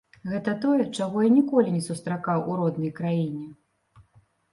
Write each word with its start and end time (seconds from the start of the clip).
Гэта 0.29 0.53
тое, 0.61 0.85
чаго 0.97 1.17
я 1.25 1.29
ніколі 1.35 1.73
не 1.75 1.81
сустракаў 1.87 2.39
у 2.53 2.57
роднай 2.61 2.91
краіне. 3.01 3.45